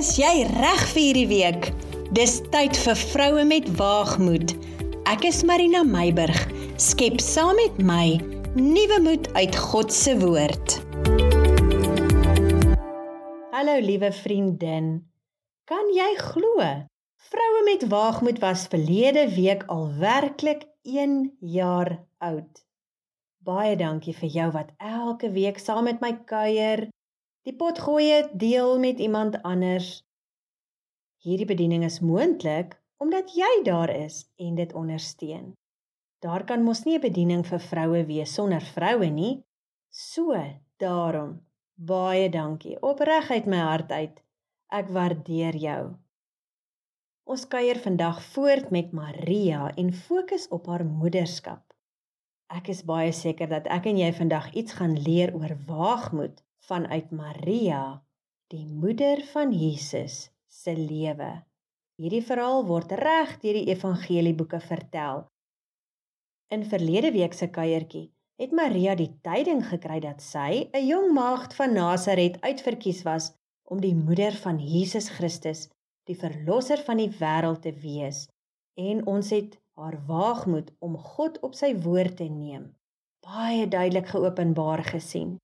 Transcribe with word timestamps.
Is 0.00 0.14
jy 0.16 0.46
reg 0.48 0.82
vir 0.94 1.02
hierdie 1.02 1.28
week? 1.28 1.66
Dis 2.16 2.38
tyd 2.54 2.72
vir 2.86 2.96
vroue 2.96 3.42
met 3.44 3.66
waagmoed. 3.76 4.54
Ek 5.10 5.26
is 5.28 5.42
Marina 5.44 5.82
Meiburg. 5.84 6.38
Skep 6.80 7.18
saam 7.20 7.58
met 7.58 7.76
my 7.84 8.16
nuwe 8.56 8.96
moed 9.04 9.26
uit 9.36 9.58
God 9.60 9.92
se 9.92 10.14
woord. 10.22 10.78
Hallo 13.52 13.74
liewe 13.84 14.08
vriendin. 14.22 14.88
Kan 15.68 15.92
jy 15.92 16.08
glo? 16.16 16.70
Vroue 17.28 17.60
met 17.68 17.84
waagmoed 17.92 18.40
was 18.40 18.70
verlede 18.72 19.26
week 19.34 19.66
al 19.68 19.90
werklik 20.00 20.64
1 20.88 21.18
jaar 21.44 21.98
oud. 22.24 22.64
Baie 23.44 23.76
dankie 23.76 24.16
vir 24.16 24.32
jou 24.38 24.48
wat 24.56 24.72
elke 24.80 25.28
week 25.36 25.60
saam 25.60 25.84
met 25.90 26.00
my 26.00 26.14
kuier 26.24 26.86
Die 27.48 27.54
pot 27.56 27.78
gooi 27.80 28.26
deel 28.36 28.78
met 28.78 28.98
iemand 29.00 29.38
anders. 29.48 30.02
Hierdie 31.24 31.46
bediening 31.48 31.86
is 31.86 32.00
moontlik 32.04 32.74
omdat 33.00 33.32
jy 33.32 33.62
daar 33.64 33.88
is 33.88 34.26
en 34.36 34.58
dit 34.58 34.72
ondersteun. 34.76 35.54
Daar 36.20 36.44
kan 36.44 36.62
mos 36.62 36.84
nie 36.84 36.98
'n 36.98 37.00
bediening 37.00 37.46
vir 37.46 37.60
vroue 37.60 38.02
wees 38.04 38.34
sonder 38.34 38.60
vroue 38.60 39.08
nie. 39.10 39.44
So, 39.88 40.36
daarom 40.76 41.40
baie 41.74 42.28
dankie 42.28 42.76
opreg 42.82 43.30
uit 43.30 43.46
my 43.46 43.56
hart 43.56 43.90
uit. 43.90 44.20
Ek 44.68 44.88
waardeer 44.88 45.56
jou. 45.56 45.96
Ons 47.24 47.48
kuier 47.48 47.78
vandag 47.78 48.22
voort 48.22 48.70
met 48.70 48.92
Maria 48.92 49.72
en 49.76 49.92
fokus 49.92 50.48
op 50.48 50.66
haar 50.66 50.84
moederskap. 50.84 51.64
Ek 52.48 52.68
is 52.68 52.84
baie 52.84 53.12
seker 53.12 53.48
dat 53.48 53.66
ek 53.66 53.86
en 53.86 53.96
jy 53.96 54.12
vandag 54.12 54.52
iets 54.52 54.72
gaan 54.72 54.98
leer 54.98 55.34
oor 55.34 55.56
waagmoed 55.66 56.44
vanuit 56.70 57.10
Maria, 57.10 57.82
die 58.54 58.64
moeder 58.66 59.20
van 59.32 59.52
Jesus 59.52 60.30
se 60.46 60.74
lewe. 60.76 61.30
Hierdie 62.00 62.22
verhaal 62.24 62.64
word 62.68 62.94
reg 63.02 63.34
deur 63.42 63.58
die 63.58 63.74
evangelieboeke 63.74 64.60
vertel. 64.64 65.24
In 66.54 66.64
verlede 66.72 67.12
week 67.18 67.34
se 67.34 67.50
kuiertjie 67.58 68.06
het 68.40 68.54
Maria 68.56 68.94
die 68.96 69.10
tyding 69.26 69.60
gekry 69.68 69.98
dat 70.00 70.22
sy, 70.24 70.70
'n 70.72 70.86
jong 70.86 71.12
maagd 71.12 71.54
van 71.58 71.74
Nasaret, 71.76 72.40
uitverkies 72.40 73.02
was 73.04 73.30
om 73.68 73.80
die 73.80 73.94
moeder 73.94 74.32
van 74.32 74.58
Jesus 74.58 75.10
Christus, 75.18 75.68
die 76.08 76.16
verlosser 76.16 76.80
van 76.88 76.96
die 76.96 77.12
wêreld 77.20 77.62
te 77.62 77.74
wees. 77.84 78.28
En 78.74 79.06
ons 79.06 79.30
het 79.30 79.60
haar 79.76 80.00
waagmoed 80.06 80.72
om 80.78 80.96
God 80.96 81.40
op 81.40 81.54
sy 81.54 81.74
woord 81.84 82.16
te 82.16 82.30
neem 82.30 82.70
baie 83.20 83.68
duidelik 83.68 84.06
geopenbaar 84.06 84.84
gesien. 84.84 85.36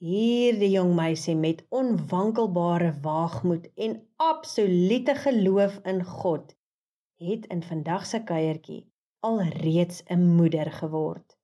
Hierdie 0.00 0.70
jong 0.72 0.94
meisie 0.96 1.34
met 1.36 1.58
onwankelbare 1.68 2.94
waagmoed 3.04 3.66
en 3.76 3.98
absolute 4.16 5.14
geloof 5.14 5.76
in 5.84 6.00
God 6.04 6.54
het 7.20 7.44
in 7.52 7.60
vandag 7.62 8.06
se 8.08 8.22
kuiertjie 8.24 8.86
alreeds 9.20 10.00
'n 10.08 10.24
moeder 10.38 10.72
geword. 10.72 11.36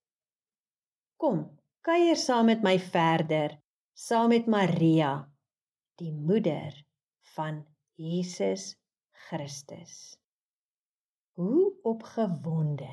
Kom, 1.21 1.59
kuier 1.81 2.17
saam 2.17 2.47
met 2.47 2.63
my 2.63 2.79
verder, 2.79 3.61
saam 3.93 4.29
met 4.29 4.47
Maria, 4.47 5.29
die 6.01 6.13
moeder 6.13 6.85
van 7.37 7.67
Jesus 7.95 8.77
Christus. 9.13 10.17
Hoe 11.33 11.73
opgewonde 11.83 12.93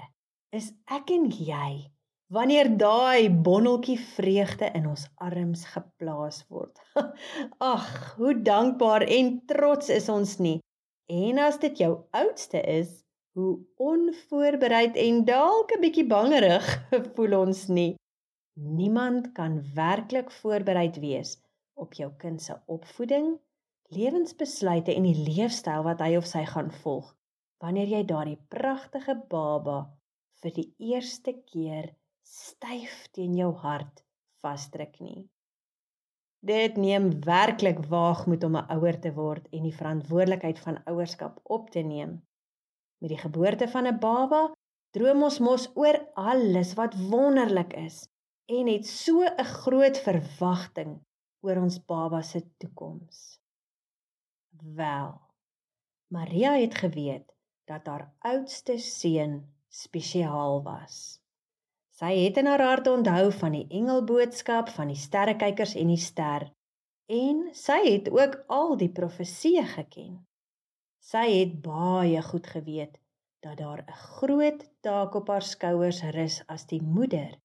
is 0.49 0.73
ek 0.85 1.09
en 1.09 1.31
jy 1.31 1.92
wanneer 2.33 2.69
daai 2.77 3.29
bonneltjie 3.29 3.99
vreugde 4.15 4.69
in 4.73 4.87
ons 4.89 5.05
arms 5.21 5.65
geplaas 5.75 6.41
word. 6.49 6.79
Ag, 7.73 7.87
hoe 8.17 8.33
dankbaar 8.41 9.05
en 9.05 9.31
trots 9.49 9.91
is 9.93 10.09
ons 10.09 10.37
nie. 10.41 10.57
En 11.13 11.41
as 11.45 11.59
dit 11.61 11.83
jou 11.83 11.91
oudste 12.17 12.61
is, 12.61 13.03
hoe 13.37 13.53
onvoorbereid 13.81 14.97
en 15.05 15.23
dalk 15.29 15.73
'n 15.75 15.81
bietjie 15.85 16.07
bangerig 16.09 16.67
voel 17.15 17.39
ons 17.39 17.67
nie. 17.67 17.93
Niemand 18.53 19.31
kan 19.37 19.61
werklik 19.75 20.31
voorbereid 20.41 20.99
wees 21.01 21.37
op 21.73 21.93
jou 21.93 22.11
kind 22.17 22.41
se 22.41 22.53
opvoeding, 22.65 23.33
lewensbesluite 23.89 24.93
en 24.93 25.05
die 25.09 25.17
leefstyl 25.29 25.83
wat 25.83 26.01
hy 26.01 26.15
of 26.17 26.25
sy 26.29 26.45
gaan 26.45 26.71
volg 26.83 27.13
wanneer 27.63 27.87
jy 27.87 28.03
daardie 28.03 28.39
pragtige 28.51 29.15
baba 29.29 29.77
vir 30.43 30.51
die 30.57 30.69
eerste 30.91 31.31
keer 31.47 31.93
styf 32.23 33.07
teen 33.11 33.35
jou 33.37 33.53
hart 33.53 34.03
vasdruk 34.41 34.99
nie. 34.99 35.29
Dit 36.43 36.75
neem 36.75 37.09
werklik 37.23 37.79
waagmoed 37.91 38.43
om 38.43 38.57
'n 38.57 38.69
ouer 38.75 38.99
te 38.99 39.13
word 39.13 39.47
en 39.51 39.63
die 39.63 39.75
verantwoordelikheid 39.75 40.59
van 40.59 40.81
ouerskap 40.91 41.39
op 41.43 41.69
te 41.69 41.79
neem. 41.79 42.19
Met 42.99 43.09
die 43.09 43.21
geboorte 43.21 43.67
van 43.67 43.87
'n 43.87 43.99
baba 43.99 44.51
droom 44.91 45.23
ons 45.23 45.39
mos 45.39 45.69
oor 45.75 45.97
alles 46.13 46.73
wat 46.73 46.99
wonderlik 47.09 47.73
is 47.73 48.07
en 48.45 48.67
het 48.67 48.85
so 48.87 49.23
'n 49.23 49.43
groot 49.43 49.97
verwagting 49.97 50.99
oor 51.41 51.57
ons 51.57 51.85
baba 51.85 52.21
se 52.21 52.41
toekoms. 52.57 53.39
Wel. 54.75 55.21
Maria 56.07 56.51
het 56.51 56.75
geweet 56.75 57.33
dat 57.65 57.85
haar 57.85 58.13
oudste 58.19 58.77
seun 58.77 59.53
spesiaal 59.67 60.63
was. 60.63 61.22
Sy 61.93 62.09
het 62.23 62.39
in 62.41 62.47
haar 62.49 62.61
hart 62.65 62.87
onthou 62.89 63.31
van 63.37 63.53
die 63.53 63.67
engelboodskap 63.69 64.71
van 64.73 64.89
die 64.89 64.97
sterrekykers 64.97 65.75
en 65.77 65.91
die 65.93 66.01
ster 66.01 66.47
en 67.13 67.43
sy 67.53 67.79
het 67.85 68.09
ook 68.09 68.39
al 68.47 68.73
die 68.79 68.89
profeseë 68.89 69.65
geken. 69.75 70.15
Sy 71.03 71.25
het 71.29 71.59
baie 71.61 72.21
goed 72.25 72.47
geweet 72.49 72.97
dat 73.45 73.57
daar 73.57 73.83
'n 73.83 73.99
groot 74.17 74.63
taak 74.81 75.15
op 75.15 75.27
haar 75.27 75.45
skouers 75.45 76.01
rus 76.17 76.41
as 76.47 76.65
die 76.65 76.81
moeder 76.81 77.37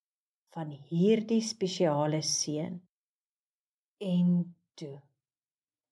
van 0.54 0.70
hierdie 0.70 1.42
spesiale 1.42 2.22
seun. 2.22 2.80
En 4.00 4.54
toe 4.74 5.02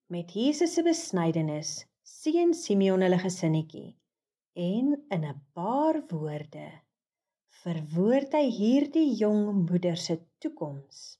met 0.06 0.32
Jesus 0.32 0.74
se 0.74 0.82
besnydenis 0.82 1.86
seën 2.02 2.54
Simeon 2.54 3.02
hulle 3.02 3.18
gesinnetjie 3.18 3.96
en 4.54 5.04
in 5.08 5.24
'n 5.24 5.40
paar 5.52 6.06
woorde 6.08 6.85
verwoord 7.66 8.30
hy 8.36 8.44
hierdie 8.54 9.08
jong 9.18 9.64
moeder 9.66 9.96
se 9.98 10.14
toekoms 10.38 11.16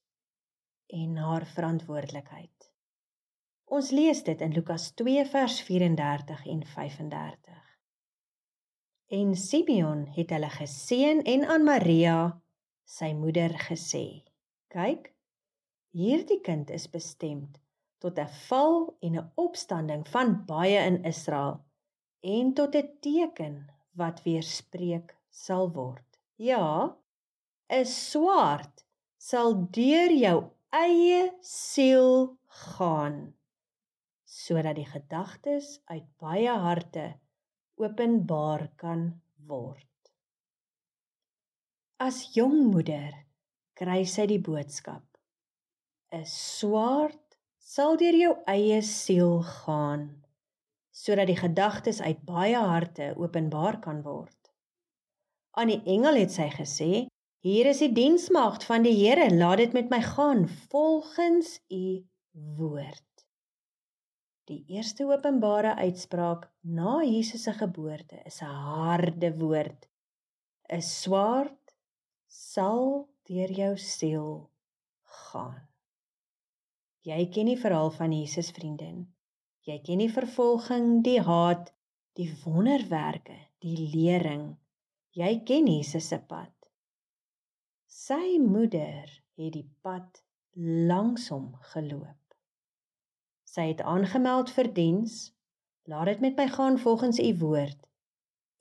en 0.95 1.17
haar 1.19 1.43
verantwoordelikheid. 1.57 2.69
Ons 3.67 3.91
lees 3.91 4.21
dit 4.29 4.45
in 4.47 4.55
Lukas 4.55 4.93
2 5.01 5.25
vers 5.33 5.57
34 5.67 6.45
en 6.53 6.63
35. 6.77 7.59
En 9.19 9.35
Simeon 9.35 10.07
het 10.15 10.31
hulle 10.37 10.53
geseën 10.55 11.25
en 11.35 11.49
aan 11.51 11.67
Maria, 11.67 12.17
sy 12.87 13.11
moeder, 13.19 13.51
gesê: 13.67 14.23
"Kyk, 14.71 15.11
hierdie 15.99 16.41
kind 16.47 16.71
is 16.71 16.87
bestem 16.87 17.49
tot 17.99 18.23
'n 18.23 18.31
val 18.47 18.95
en 19.03 19.19
'n 19.19 19.31
opstanding 19.35 20.07
van 20.15 20.45
baie 20.47 20.79
in 20.79 21.03
Israel 21.03 21.65
en 22.23 22.55
tot 22.55 22.77
'n 22.77 22.99
teken 23.01 23.67
wat 23.99 24.23
weerspreek 24.23 25.17
sal 25.31 25.73
word." 25.73 26.16
Ja, 26.37 26.93
'n 27.73 27.85
swaard 27.89 28.85
sal 29.17 29.55
deur 29.73 30.13
jou 30.13 30.39
eie 30.69 31.33
siel 31.41 32.37
gaan 32.47 33.33
sodat 34.29 34.77
die 34.77 34.85
gedagtes 34.85 35.81
uit 35.89 36.05
baie 36.21 36.53
harte 36.67 37.07
openbaar 37.81 38.69
kan 38.77 39.23
word. 39.49 40.13
As 41.97 42.35
jong 42.37 42.69
moeder 42.69 43.17
kry 43.73 44.05
sy 44.05 44.27
die 44.29 44.43
boodskap: 44.51 45.07
'n 46.13 46.29
swaard 46.29 47.39
sal 47.57 47.97
deur 47.97 48.21
jou 48.25 48.35
eie 48.45 48.83
siel 48.83 49.41
gaan 49.41 50.05
sodat 50.93 51.33
die 51.33 51.41
gedagtes 51.41 52.01
uit 52.01 52.21
baie 52.29 52.61
harte 52.61 53.15
openbaar 53.17 53.81
kan 53.81 54.03
word. 54.05 54.46
Aan 55.57 55.71
die 55.73 55.81
engel 55.89 56.19
het 56.21 56.35
sy 56.35 56.51
gesê: 56.53 57.07
"Hier 57.41 57.67
is 57.71 57.79
die 57.81 57.93
diensmaagd 57.97 58.65
van 58.69 58.83
die 58.85 58.93
Here, 58.93 59.31
laat 59.33 59.63
dit 59.63 59.73
met 59.73 59.89
my 59.89 60.01
gaan 60.05 60.49
volgens 60.49 61.61
u 61.73 62.05
woord." 62.59 63.25
Die 64.47 64.65
eerste 64.69 65.07
openbare 65.09 65.75
uitspraak 65.75 66.51
na 66.61 67.01
Jesus 67.03 67.43
se 67.43 67.53
geboorte 67.53 68.21
is 68.25 68.43
'n 68.43 68.53
harde 68.75 69.31
woord. 69.39 69.89
'n 70.69 70.83
Swaard 70.83 71.75
sal 72.27 73.09
deur 73.25 73.51
jou 73.53 73.77
siel 73.77 74.51
gaan. 75.03 75.69
Jy 77.01 77.27
ken 77.33 77.47
die 77.47 77.61
verhaal 77.65 77.91
van 77.91 78.13
Jesus 78.13 78.51
vriendin. 78.51 79.15
Jy 79.61 79.79
ken 79.79 79.99
die 79.99 80.13
vervolging, 80.13 81.03
die 81.03 81.21
haat, 81.21 81.73
die 82.13 82.31
wonderwerke, 82.45 83.39
die 83.59 83.77
lering 83.95 84.59
Jy 85.17 85.31
ken 85.49 85.65
Jesus 85.65 86.11
se 86.11 86.17
pad. 86.29 86.53
Sy 87.89 88.37
moeder 88.37 89.09
het 89.41 89.55
die 89.55 89.65
pad 89.81 90.19
langs 90.91 91.31
hom 91.33 91.55
geloop. 91.71 92.35
Sy 93.49 93.71
het 93.71 93.81
aangemeld 93.81 94.53
vir 94.53 94.69
diens. 94.77 95.15
Laat 95.89 96.11
dit 96.11 96.21
met 96.27 96.37
my 96.37 96.47
gaan 96.53 96.77
volgens 96.83 97.23
u 97.25 97.31
woord. 97.41 97.81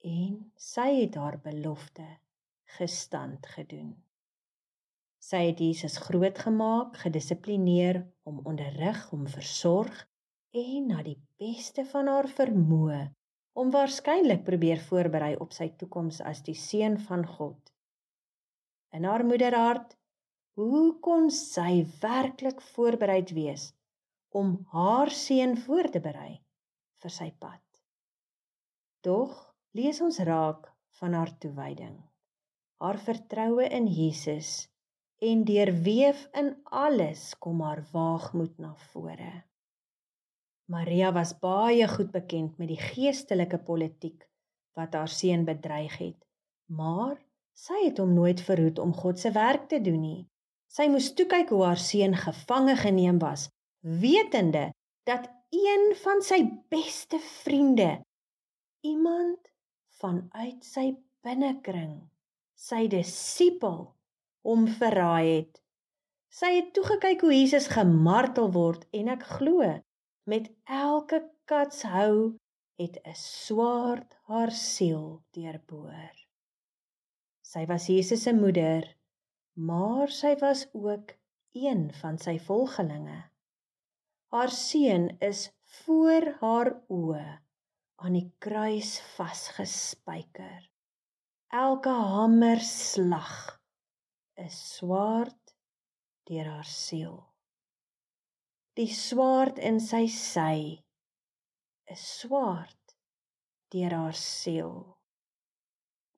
En 0.08 0.38
sy 0.56 0.88
het 1.02 1.18
haar 1.20 1.42
belofte 1.44 2.08
gestand 2.78 3.52
gedoen. 3.58 3.92
Sy 5.20 5.44
het 5.50 5.60
Jesus 5.60 6.00
grootgemaak, 6.08 6.96
gedissiplineer, 7.04 8.06
hom 8.24 8.40
onderrig, 8.48 9.04
hom 9.12 9.28
versorg 9.28 10.06
en 10.56 10.88
na 10.88 11.04
die 11.04 11.20
beste 11.36 11.84
van 11.92 12.08
haar 12.08 12.32
vermoë 12.32 13.04
om 13.56 13.72
waarskynlik 13.72 14.44
probeer 14.48 14.82
voorberei 14.90 15.36
op 15.40 15.54
sy 15.56 15.70
toekoms 15.80 16.20
as 16.32 16.42
die 16.44 16.58
seun 16.60 16.98
van 17.08 17.24
God. 17.38 17.72
In 18.96 19.08
haar 19.08 19.24
moederhart, 19.28 19.96
hoe 20.60 21.00
kon 21.04 21.30
sy 21.32 21.86
werklik 22.02 22.60
voorbereid 22.76 23.32
wees 23.36 23.70
om 24.36 24.58
haar 24.76 25.12
seun 25.12 25.56
voor 25.64 25.90
te 25.92 26.04
berei 26.04 26.34
vir 27.04 27.16
sy 27.18 27.30
pad? 27.40 27.64
Dog 29.08 29.34
lees 29.78 30.02
ons 30.04 30.20
raak 30.28 30.68
van 31.00 31.16
haar 31.16 31.32
toewyding, 31.40 31.98
haar 32.84 33.00
vertroue 33.08 33.68
in 33.72 33.88
Jesus 33.88 34.68
en 35.24 35.44
deurweef 35.48 36.28
in 36.36 36.56
alles 36.72 37.32
kom 37.40 37.64
haar 37.64 37.86
waagmoed 37.92 38.60
na 38.60 38.74
vore. 38.92 39.46
Maria 40.66 41.12
was 41.14 41.36
baie 41.38 41.86
goed 41.88 42.10
bekend 42.12 42.58
met 42.58 42.72
die 42.72 42.80
geestelike 42.82 43.60
politiek 43.68 44.24
wat 44.74 44.96
haar 44.98 45.12
seun 45.12 45.46
bedreig 45.46 45.94
het, 46.02 46.18
maar 46.66 47.20
sy 47.54 47.78
het 47.84 48.02
hom 48.02 48.16
nooit 48.18 48.42
verhoed 48.42 48.82
om 48.82 48.96
God 48.98 49.22
se 49.22 49.32
werk 49.36 49.70
te 49.70 49.80
doen 49.82 50.02
nie. 50.02 50.24
Sy 50.68 50.90
moes 50.92 51.12
toe 51.16 51.28
kyk 51.30 51.54
hoe 51.54 51.62
haar 51.68 51.80
seun 51.80 52.18
gevange 52.18 52.76
geneem 52.82 53.22
was, 53.22 53.46
wetende 53.86 54.72
dat 55.06 55.30
een 55.54 55.94
van 56.02 56.26
sy 56.26 56.42
beste 56.74 57.22
vriende 57.22 58.02
iemand 58.82 59.40
vanuit 60.02 60.66
sy 60.66 60.96
binnekring, 61.24 62.02
sy 62.58 62.88
disipel 62.90 63.94
hom 64.46 64.66
verraai 64.82 65.30
het. 65.30 65.62
Sy 66.34 66.58
het 66.58 66.74
toegekyk 66.76 67.22
hoe 67.22 67.34
Jesus 67.38 67.70
gemartel 67.72 68.50
word 68.52 68.90
en 68.98 69.14
ek 69.14 69.30
glo 69.38 69.62
met 70.26 70.50
elke 70.64 71.20
katshou 71.46 72.38
het 72.82 72.96
'n 73.04 73.14
swaard 73.14 74.16
haar 74.28 74.52
siel 74.52 75.24
deurboor. 75.32 76.16
Sy 77.42 77.66
was 77.66 77.86
Jesus 77.88 78.24
se 78.24 78.34
moeder, 78.34 78.98
maar 79.54 80.10
sy 80.10 80.36
was 80.40 80.68
ook 80.74 81.14
een 81.52 81.94
van 81.94 82.18
sy 82.18 82.40
volgelinge. 82.40 83.22
Haar 84.34 84.50
seun 84.50 85.06
is 85.20 85.52
voor 85.64 86.26
haar 86.40 86.72
oë 86.88 87.40
aan 87.96 88.14
die 88.14 88.34
kruis 88.38 89.00
vasgespijker. 89.16 90.70
Elke 91.48 91.90
hamer 91.90 92.60
slag 92.60 93.62
is 94.34 94.58
swaard 94.76 95.56
deur 96.28 96.46
haar 96.46 96.68
siel. 96.68 97.35
Die 98.76 98.92
swaard 98.92 99.56
in 99.64 99.78
sy 99.80 100.02
sy 100.12 100.56
is 101.88 102.02
swaard 102.20 102.96
deur 103.72 103.94
haar 103.96 104.18
siel. 104.20 104.74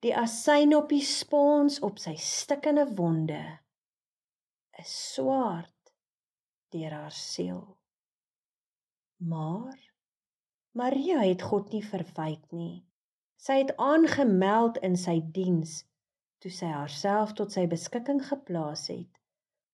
Die 0.02 0.14
asyn 0.18 0.74
op 0.74 0.88
die 0.90 1.04
spons 1.06 1.78
op 1.86 2.02
sy 2.02 2.16
stikkende 2.18 2.88
wonde 2.98 3.44
is 4.82 4.94
swaard 5.14 5.92
deur 6.74 6.96
haar 6.98 7.14
siel. 7.14 7.62
Maar 9.30 9.78
Maria 10.82 11.22
het 11.28 11.46
God 11.52 11.70
nie 11.76 11.84
verwyd 11.86 12.58
nie. 12.58 12.88
Sy 13.38 13.60
het 13.62 13.76
aangemeld 13.78 14.82
in 14.86 14.98
sy 14.98 15.20
diens 15.38 15.84
toe 16.42 16.54
sy 16.54 16.74
haarself 16.74 17.38
tot 17.38 17.54
sy 17.54 17.68
beskikking 17.70 18.24
geplaas 18.32 18.88
het 18.90 19.22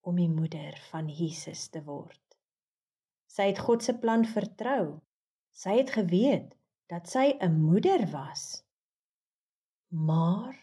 om 0.03 0.19
die 0.19 0.27
moeder 0.27 0.75
van 0.91 1.07
Jesus 1.07 1.69
te 1.71 1.79
word. 1.87 2.22
Sy 3.33 3.49
het 3.49 3.61
God 3.65 3.81
se 3.85 3.95
plan 3.97 4.25
vertrou. 4.29 4.99
Sy 5.53 5.77
het 5.79 5.93
geweet 5.97 6.53
dat 6.91 7.09
sy 7.09 7.33
'n 7.39 7.57
moeder 7.61 8.05
was, 8.11 8.63
maar 9.89 10.55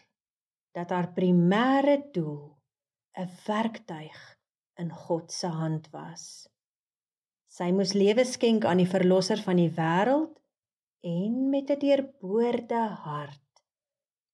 dat 0.71 0.89
haar 0.89 1.09
primêre 1.13 1.97
doel 2.15 2.57
'n 3.19 3.29
werktuig 3.45 4.19
in 4.75 4.91
God 4.91 5.31
se 5.31 5.47
hand 5.47 5.89
was. 5.89 6.47
Sy 7.45 7.71
moes 7.71 7.93
lewe 7.93 8.23
skenk 8.25 8.65
aan 8.65 8.79
die 8.79 8.93
verlosser 8.95 9.41
van 9.43 9.59
die 9.59 9.71
wêreld 9.75 10.39
en 11.03 11.49
met 11.49 11.69
'n 11.69 11.79
deurboorde 11.79 12.83
hart 13.05 13.63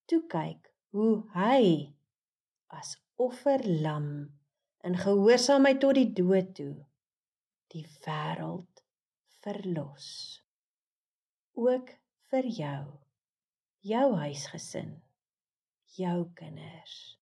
toe 0.06 0.24
kyk 0.28 0.72
hoe 0.96 1.14
hy 1.34 1.94
as 2.80 2.96
offerlam 3.16 4.08
in 4.88 4.96
gehoorsaamheid 4.96 5.80
tot 5.80 5.96
die 6.00 6.12
dood 6.20 6.54
toe 6.56 6.87
die 7.74 7.86
wêreld 8.06 8.84
verlos. 9.42 10.08
Ook 11.58 11.92
vir 12.32 12.48
jou 12.62 12.86
jou 13.88 14.08
huisgesin 14.20 14.98
jou 15.98 16.18
kinders. 16.36 17.18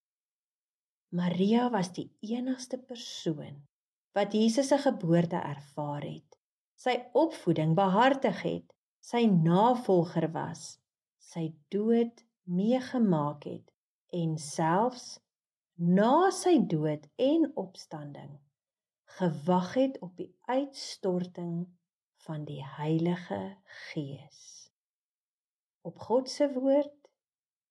Maria 1.15 1.69
was 1.69 1.92
die 1.95 2.07
enigste 2.25 2.77
persoon 2.77 3.62
wat 4.15 4.33
Jesus 4.33 4.71
se 4.71 4.80
geboorte 4.81 5.38
ervaar 5.38 6.03
het 6.07 6.39
sy 6.80 6.95
opvoeding 7.15 7.75
behartig 7.77 8.41
het 8.48 8.74
sy 9.12 9.25
navolger 9.31 10.27
was 10.33 10.63
sy 11.31 11.45
dood 11.74 12.24
meegemaak 12.57 13.45
het 13.48 13.71
en 14.21 14.36
selfs 14.41 15.06
na 15.75 16.31
sy 16.36 16.57
dood 16.74 17.07
en 17.30 17.48
opstanding 17.62 18.33
gewag 19.15 19.73
het 19.73 20.00
op 20.00 20.17
die 20.17 20.35
uitstorting 20.41 21.67
van 22.25 22.44
die 22.45 22.63
Heilige 22.75 23.57
Gees 23.63 24.41
op 25.85 26.00
God 26.00 26.29
se 26.29 26.47
woord 26.53 27.09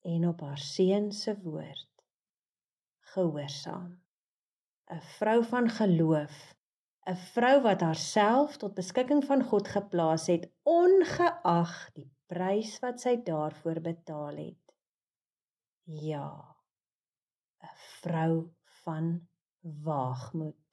en 0.01 0.29
op 0.29 0.41
haar 0.41 0.63
seun 0.63 1.11
se 1.13 1.35
woord 1.43 2.05
gehoorsaam 3.15 3.93
'n 4.97 5.05
vrou 5.19 5.39
van 5.53 5.69
geloof 5.79 6.39
'n 7.13 7.21
vrou 7.35 7.57
wat 7.69 7.81
haarself 7.81 8.57
tot 8.57 8.75
beskikking 8.81 9.25
van 9.25 9.45
God 9.53 9.69
geplaas 9.77 10.27
het 10.33 10.51
ongeag 10.63 11.77
die 12.01 12.11
prys 12.27 12.79
wat 12.85 13.01
sy 13.01 13.17
daarvoor 13.31 13.81
betaal 13.93 14.37
het 14.37 14.65
Ja. 15.85 16.57
'n 17.63 17.77
Vrou 18.01 18.51
van 18.65 19.29
waagmoed. 19.61 20.64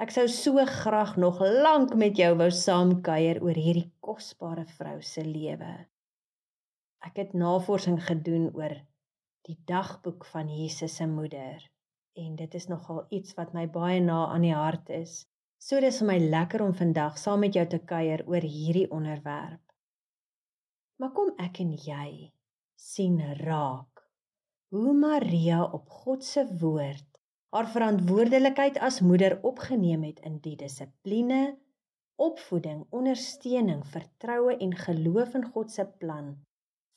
Ek 0.00 0.14
sou 0.14 0.22
so 0.32 0.62
graag 0.64 1.18
nog 1.20 1.42
lank 1.44 1.90
met 1.94 2.16
jou 2.16 2.30
wou 2.40 2.48
saamkuier 2.48 3.42
oor 3.44 3.58
hierdie 3.60 3.90
kosbare 4.00 4.62
vrou 4.78 4.94
se 5.04 5.20
lewe. 5.26 5.72
Ek 7.04 7.20
het 7.20 7.34
navorsing 7.36 7.98
gedoen 8.06 8.46
oor 8.56 8.78
die 9.44 9.58
dagboek 9.68 10.24
van 10.32 10.48
Jesus 10.48 10.96
se 10.96 11.08
moeder 11.08 11.60
en 12.16 12.32
dit 12.38 12.56
is 12.56 12.68
nogal 12.72 13.02
iets 13.12 13.36
wat 13.36 13.52
my 13.52 13.66
baie 13.68 14.00
na 14.00 14.22
aan 14.32 14.48
die 14.48 14.56
hart 14.56 14.88
is. 14.88 15.26
So 15.60 15.84
dis 15.84 16.00
vir 16.00 16.08
my 16.14 16.18
lekker 16.32 16.64
om 16.64 16.72
vandag 16.80 17.20
saam 17.20 17.44
met 17.44 17.60
jou 17.60 17.66
te 17.68 17.82
kuier 17.92 18.24
oor 18.24 18.48
hierdie 18.56 18.88
onderwerp. 18.88 19.64
Maar 20.96 21.12
kom 21.12 21.34
ek 21.36 21.60
en 21.60 21.76
jy 21.76 22.32
sien 22.80 23.20
raak 23.44 24.00
hoe 24.72 24.96
Maria 24.96 25.60
op 25.60 25.92
God 26.00 26.24
se 26.24 26.48
woord 26.64 27.09
haar 27.50 27.68
verantwoordelikheid 27.70 28.78
as 28.78 29.00
moeder 29.00 29.38
opgeneem 29.42 30.04
het 30.06 30.20
in 30.26 30.38
die 30.44 30.56
dissipline, 30.56 31.56
opvoeding, 32.20 32.84
ondersteuning, 32.94 33.82
vertroue 33.86 34.56
en 34.56 34.76
geloof 34.76 35.34
in 35.34 35.46
God 35.54 35.72
se 35.72 35.86
plan 36.02 36.34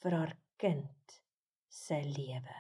vir 0.04 0.18
haar 0.20 0.36
kind 0.62 1.18
se 1.70 1.98
lewe. 2.04 2.60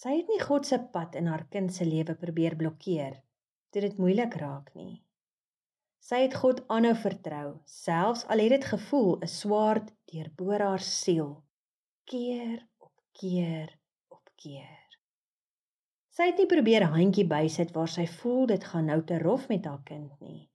Sy 0.00 0.16
het 0.16 0.32
nie 0.32 0.40
God 0.40 0.66
se 0.66 0.78
pad 0.92 1.16
in 1.20 1.28
haar 1.30 1.46
kind 1.52 1.72
se 1.72 1.86
lewe 1.88 2.16
probeer 2.18 2.56
blokkeer 2.56 3.20
toe 3.70 3.84
dit 3.84 3.98
moeilik 4.02 4.34
raak 4.40 4.72
nie. 4.74 5.04
Sy 6.00 6.24
het 6.24 6.34
God 6.42 6.64
aanhou 6.72 6.96
vertrou, 6.98 7.48
selfs 7.68 8.24
al 8.32 8.42
het 8.42 8.56
dit 8.56 8.68
gevoel 8.72 9.12
'n 9.20 9.32
swaard 9.38 9.92
deurboor 10.10 10.66
haar 10.66 10.84
siel 10.84 11.32
keer 12.04 12.66
op 12.78 12.96
keer 13.12 13.78
op 14.08 14.32
keer. 14.36 14.79
Sy 16.20 16.26
het 16.28 16.40
nie 16.42 16.50
probeer 16.52 16.84
handjie 16.92 17.22
bysit 17.24 17.70
waar 17.72 17.88
sy 17.88 18.02
voel 18.20 18.42
dit 18.50 18.64
gaan 18.70 18.90
nou 18.90 18.98
te 19.08 19.16
rof 19.22 19.46
met 19.48 19.64
haar 19.64 19.80
kind 19.88 20.12
nie. 20.20 20.50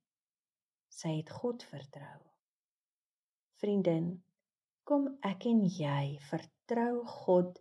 Sy 0.93 1.15
het 1.15 1.31
God 1.33 1.63
vertrou. 1.65 2.19
Vriendin, 3.63 4.11
kom 4.85 5.07
ek 5.25 5.47
en 5.49 5.63
jy 5.65 6.21
vertrou 6.27 7.01
God 7.15 7.57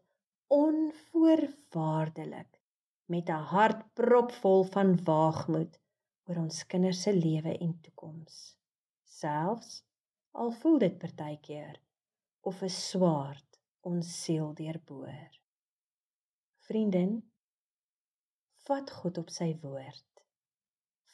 onvoorwaardelik 0.53 2.61
met 3.09 3.33
'n 3.33 3.49
hart 3.55 3.89
propvol 3.97 4.69
van 4.77 5.01
waagmoed 5.09 5.81
oor 6.29 6.45
ons 6.45 6.61
kinders 6.67 7.03
se 7.09 7.13
lewe 7.17 7.57
en 7.57 7.81
toekoms. 7.81 8.61
Selfs 9.05 9.85
al 10.33 10.53
voel 10.53 10.79
dit 10.79 10.99
partykeer 10.99 11.81
of 12.43 12.63
'n 12.63 12.69
swaard 12.69 13.61
ons 13.81 14.25
siel 14.25 14.53
deurboor. 14.53 15.41
Vriendin, 16.69 17.33
vat 18.69 18.91
God 18.91 19.19
op 19.21 19.31
sy 19.31 19.51
woord. 19.63 20.23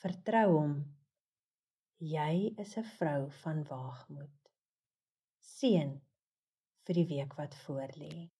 Vertrou 0.02 0.48
hom. 0.56 0.74
Jy 2.00 2.54
is 2.64 2.76
'n 2.78 2.86
vrou 2.96 3.30
van 3.42 3.64
waagmoed. 3.70 4.52
Seën 5.54 5.90
vir 6.84 6.94
die 6.94 7.08
week 7.14 7.34
wat 7.40 7.54
voorlê. 7.64 8.30